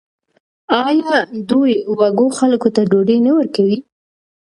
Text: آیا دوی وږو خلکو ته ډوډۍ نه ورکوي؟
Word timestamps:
آیا 0.85 1.15
دوی 1.49 1.73
وږو 1.97 2.27
خلکو 2.39 2.67
ته 2.75 2.81
ډوډۍ 2.91 3.17
نه 3.25 3.31
ورکوي؟ 3.37 3.77